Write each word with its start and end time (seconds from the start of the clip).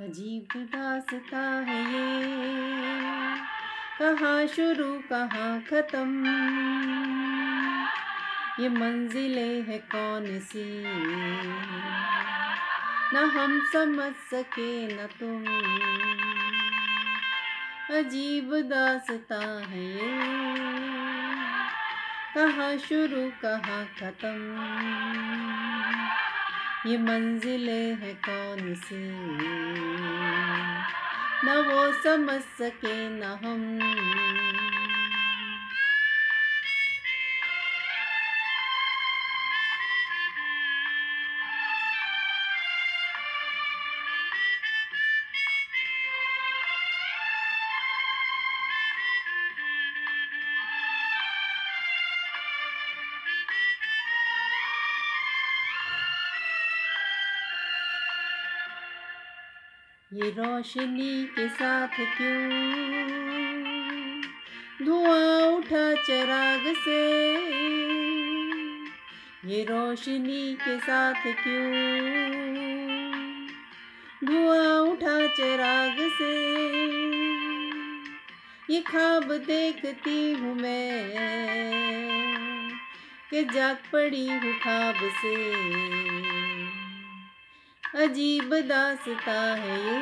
अजीब 0.00 0.60
दासता 0.60 1.38
है 1.38 1.80
ये। 1.82 2.36
कहाँ 3.98 4.46
शुरू, 4.46 4.98
कहाँ 4.98 5.60
ख़त्म? 5.60 6.24
ये 8.60 8.68
मंजिलें 8.68 9.62
है 9.62 9.78
कौन 9.78 10.38
सी? 10.40 10.84
न 13.14 13.16
हम 13.16 13.60
समझ 13.72 14.12
सके, 14.12 14.86
न 14.86 15.06
तुम। 15.06 15.44
अजीब 17.96 18.54
दासता 18.54 19.66
है 19.68 19.86
ये। 19.86 20.18
कहाँ 22.34 22.76
शुरू, 22.76 23.30
कहाँ 23.42 23.84
ख़त्म? 23.84 24.56
ये 26.86 26.98
मंजिलें 26.98 27.96
है 27.96 28.14
कौन 28.28 28.74
सी? 28.74 29.10
न 31.44 31.64
वो 31.70 31.92
समझ 31.92 32.40
सके 32.40 33.08
न 33.08 33.22
हम। 33.22 33.78
ये 60.14 60.30
रोशनी 60.30 61.24
के 61.24 61.48
साथ 61.48 61.88
क्यों 61.88 62.50
धुआँ 64.86 65.46
उठा 65.46 65.94
चराग 65.94 66.64
से? 66.76 67.02
ये 69.50 69.64
रोशनी 69.64 70.54
के 70.54 70.78
साथ 70.78 71.14
क्यों 71.14 71.70
धुआँ 74.24 74.80
उठा 74.80 75.26
चराग 75.26 75.96
से? 75.98 76.32
ये 78.74 78.80
ख्वाब 78.80 79.32
देखती 79.32 80.32
हूँ 80.32 80.54
मैं, 80.54 81.10
कि 83.30 83.44
जाग 83.44 83.76
पड़ी 83.92 84.26
हूँ 84.26 84.58
ख्वाब 84.62 84.94
से। 84.94 86.29
अजीब 87.94 88.54
दासता 88.54 89.54
है 89.54 89.78
ये। 89.78 90.00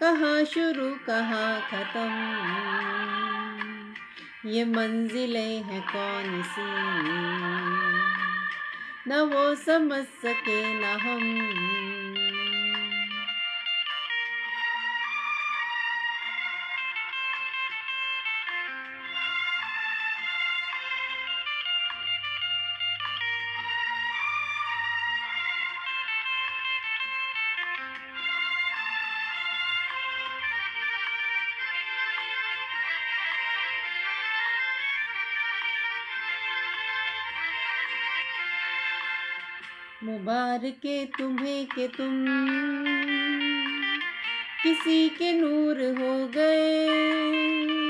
कहाँ 0.00 0.44
शुरू, 0.44 1.06
कहाँ 1.06 1.60
ख़त्म? 1.60 2.10
ये 4.50 4.64
मंजिलें 4.64 5.62
हैं 5.62 5.82
कौन 5.82 6.42
सी? 6.42 6.62
न 9.10 9.20
वो 9.20 9.54
समझ 9.54 10.04
सके, 10.04 10.74
न 10.74 10.84
हम। 10.84 11.75
मुबारक 40.04 41.08
तुम्हें 41.18 41.66
के 41.66 41.88
तुम। 41.88 42.26
किसी 44.62 45.08
के 45.08 45.32
नूर 45.32 45.76
हो 45.76 46.28
गए। 46.28 47.85